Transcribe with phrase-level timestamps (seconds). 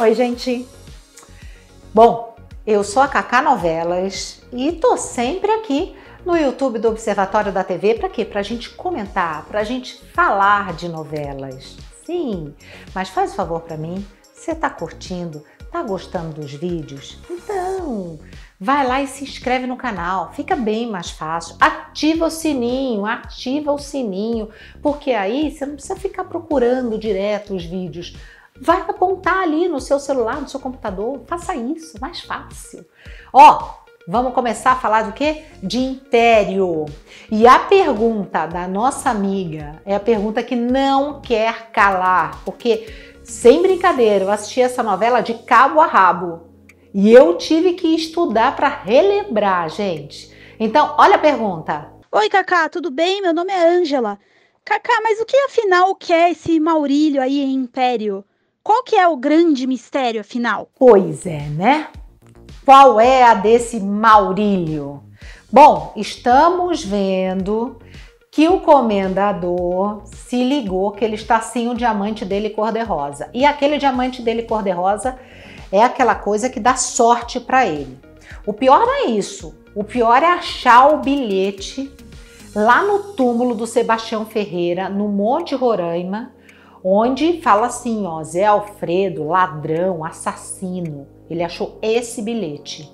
[0.00, 0.66] Oi, gente.
[1.92, 2.34] Bom,
[2.66, 5.94] eu sou a Cacá Novelas e tô sempre aqui
[6.24, 8.24] no YouTube do Observatório da TV para quê?
[8.24, 11.76] Pra gente comentar, pra gente falar de novelas.
[12.06, 12.54] Sim,
[12.94, 17.18] mas faz o um favor para mim, você tá curtindo, tá gostando dos vídeos?
[17.28, 18.18] Então,
[18.58, 21.56] vai lá e se inscreve no canal, fica bem mais fácil.
[21.60, 24.48] Ativa o sininho, ativa o sininho,
[24.80, 28.16] porque aí você não precisa ficar procurando direto os vídeos.
[28.60, 32.84] Vai apontar ali no seu celular, no seu computador, faça isso, mais fácil.
[33.32, 33.70] Ó,
[34.06, 35.44] vamos começar a falar do que?
[35.62, 36.84] De império.
[37.30, 42.86] E a pergunta da nossa amiga é a pergunta que não quer calar, porque
[43.24, 46.42] sem brincadeira, eu assisti essa novela de cabo a rabo.
[46.92, 50.30] E eu tive que estudar para relembrar, gente.
[50.58, 51.92] Então, olha a pergunta.
[52.12, 53.22] Oi, Cacá, tudo bem?
[53.22, 54.18] Meu nome é Ângela.
[54.64, 58.24] Cacá, mas o que afinal quer esse Maurílio aí em Império?
[58.62, 60.68] Qual que é o grande mistério afinal?
[60.78, 61.88] Pois é, né?
[62.64, 65.02] Qual é a desse Maurílio?
[65.50, 67.78] Bom, estamos vendo
[68.30, 73.30] que o comendador se ligou que ele está sem o diamante dele cor-de-rosa.
[73.32, 75.18] E aquele diamante dele cor-de-rosa
[75.72, 77.98] é aquela coisa que dá sorte para ele.
[78.46, 79.54] O pior não é isso.
[79.74, 81.90] O pior é achar o bilhete
[82.54, 86.32] lá no túmulo do Sebastião Ferreira, no Monte Roraima,
[86.82, 91.06] onde fala assim, ó, Zé Alfredo, ladrão, assassino.
[91.28, 92.90] Ele achou esse bilhete.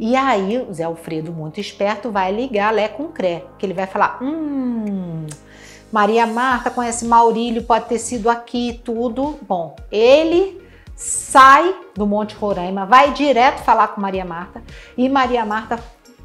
[0.00, 3.86] E aí o Zé Alfredo, muito esperto, vai ligar Lé com Cré, que ele vai
[3.86, 5.26] falar: hum,
[5.90, 9.38] Maria Marta conhece Maurílio, pode ter sido aqui, tudo.
[9.42, 10.62] Bom, ele
[10.94, 14.62] sai do Monte Roraima, vai direto falar com Maria Marta
[14.96, 15.78] e Maria Marta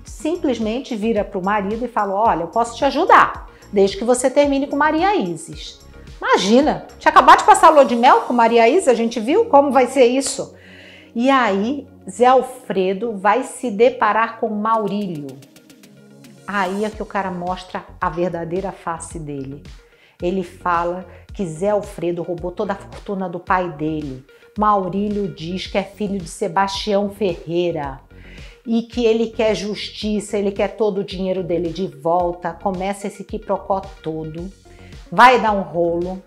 [0.04, 4.30] simplesmente vira para o marido e fala: Olha, eu posso te ajudar, desde que você
[4.30, 5.83] termine com Maria Isis.
[6.34, 9.46] Imagina, tinha acabado de passar a lua de mel com Maria Isis, a gente viu
[9.46, 10.56] como vai ser isso.
[11.14, 15.28] E aí Zé Alfredo vai se deparar com Maurílio.
[16.48, 19.62] Aí é que o cara mostra a verdadeira face dele.
[20.20, 24.26] Ele fala que Zé Alfredo roubou toda a fortuna do pai dele.
[24.58, 28.02] Maurílio diz que é filho de Sebastião Ferreira
[28.66, 32.54] e que ele quer justiça, ele quer todo o dinheiro dele de volta.
[32.54, 34.52] Começa esse quiprocó todo,
[35.12, 36.20] vai dar um rolo.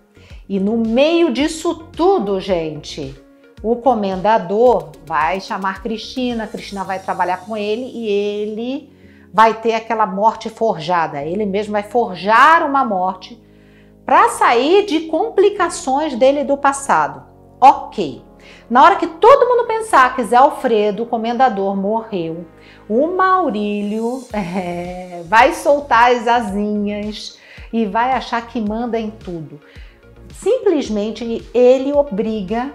[0.49, 3.13] E no meio disso tudo, gente,
[3.61, 8.97] o comendador vai chamar Cristina, Cristina vai trabalhar com ele e ele
[9.33, 11.21] vai ter aquela morte forjada.
[11.23, 13.41] Ele mesmo vai forjar uma morte
[14.05, 17.25] para sair de complicações dele do passado.
[17.59, 18.21] Ok.
[18.69, 22.45] Na hora que todo mundo pensar que Zé Alfredo, o comendador, morreu,
[22.87, 27.37] o Maurílio é, vai soltar as asinhas
[27.73, 29.59] e vai achar que manda em tudo.
[30.41, 32.73] Simplesmente ele obriga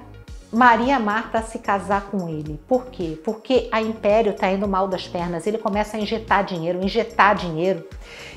[0.53, 2.61] Maria Marta a se casar com ele.
[2.69, 3.19] Por quê?
[3.25, 5.47] Porque a Império está indo mal das pernas.
[5.47, 7.89] Ele começa a injetar dinheiro, injetar dinheiro.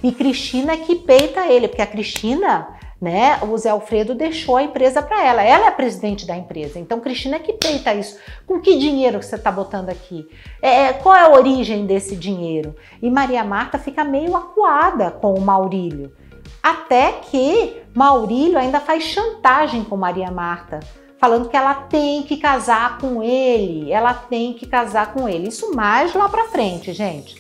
[0.02, 2.69] E Cristina é que peita ele, porque a Cristina,
[3.02, 5.44] né, o Zé Alfredo deixou a empresa para ela.
[5.44, 6.80] Ela é a presidente da empresa.
[6.80, 8.18] Então Cristina é que peita isso.
[8.47, 10.25] Com que dinheiro você está botando aqui?
[10.62, 12.78] É, qual é a origem desse dinheiro?
[13.02, 16.13] E Maria Marta fica meio acuada com o Maurílio.
[16.66, 20.80] Até que Maurílio ainda faz chantagem com Maria Marta
[21.20, 25.50] falando que ela tem que casar com ele, ela tem que casar com ele.
[25.50, 27.40] Isso mais lá para frente, gente.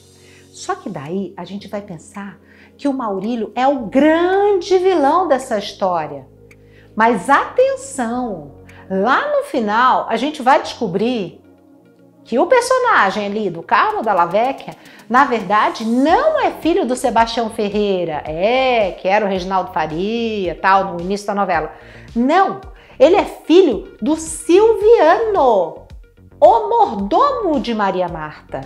[0.51, 2.37] Só que daí a gente vai pensar
[2.77, 6.27] que o Maurílio é o grande vilão dessa história.
[6.95, 8.51] Mas atenção,
[8.87, 11.41] lá no final a gente vai descobrir
[12.25, 14.75] que o personagem ali do Carmo da Lavecchia,
[15.07, 20.95] na verdade, não é filho do Sebastião Ferreira, é, que era o Reginaldo Faria, tal,
[20.95, 21.71] no início da novela.
[22.15, 22.59] Não,
[22.99, 25.85] ele é filho do Silviano,
[26.41, 28.61] o mordomo de Maria Marta.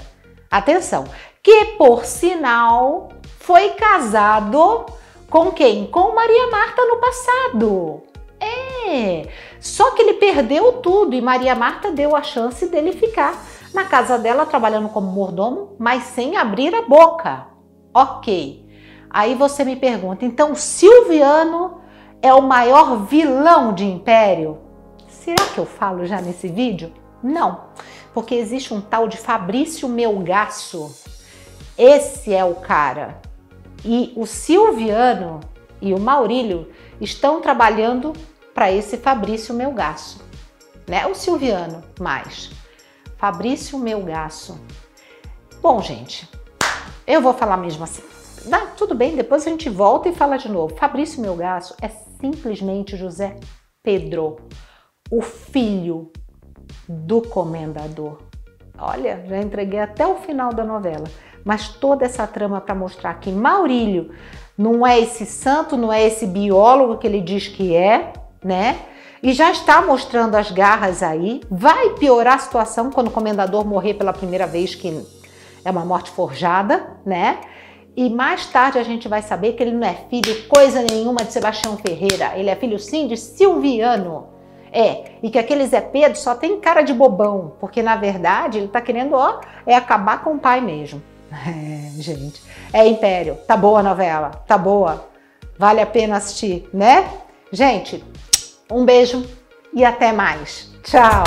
[0.50, 1.04] Atenção,
[1.44, 4.86] que por sinal foi casado
[5.30, 5.86] com quem?
[5.88, 8.04] Com Maria Marta no passado.
[8.40, 9.28] É,
[9.60, 13.38] só que ele perdeu tudo e Maria Marta deu a chance dele ficar
[13.74, 17.48] na casa dela trabalhando como mordomo, mas sem abrir a boca.
[17.94, 18.68] Ok.
[19.10, 21.82] Aí você me pergunta, então Silviano
[22.22, 24.60] é o maior vilão de império?
[25.08, 26.94] Será que eu falo já nesse vídeo?
[27.22, 27.66] Não,
[28.14, 30.96] porque existe um tal de Fabrício Melgaço.
[31.78, 33.22] Esse é o cara.
[33.84, 35.40] E o Silviano
[35.82, 36.70] e o Maurílio
[37.00, 38.14] estão trabalhando
[38.54, 40.22] para esse Fabrício Melgaço.
[40.88, 41.08] Né?
[41.08, 42.52] O Silviano mais.
[43.20, 44.58] Fabrício Melgaço.
[45.62, 46.26] Bom, gente,
[47.06, 48.02] eu vou falar mesmo assim.
[48.78, 50.74] Tudo bem, depois a gente volta e fala de novo.
[50.78, 53.36] Fabrício Melgaço é simplesmente José
[53.84, 54.38] Pedro,
[55.12, 56.14] o filho
[56.88, 58.20] do comendador.
[58.78, 61.04] Olha, já entreguei até o final da novela,
[61.44, 64.12] mas toda essa trama para mostrar que Maurílio
[64.58, 68.80] não é esse santo, não é esse biólogo que ele diz que é, né?
[69.22, 71.42] E já está mostrando as garras aí.
[71.50, 75.06] Vai piorar a situação quando o comendador morrer pela primeira vez, que
[75.64, 77.40] é uma morte forjada, né?
[77.96, 81.34] E mais tarde a gente vai saber que ele não é filho coisa nenhuma de
[81.34, 82.32] Sebastião Ferreira.
[82.38, 84.28] Ele é filho sim de Silviano.
[84.72, 88.68] É, e que aquele Zé Pedro só tem cara de bobão, porque na verdade ele
[88.68, 91.02] tá querendo, ó, é acabar com o pai mesmo.
[91.32, 92.42] É, gente.
[92.74, 93.38] É Império.
[93.48, 95.08] Tá boa a novela, tá boa.
[95.58, 97.08] Vale a pena assistir, né?
[97.52, 98.04] Gente,
[98.72, 99.26] um beijo
[99.74, 100.70] e até mais.
[100.84, 101.24] Tchau!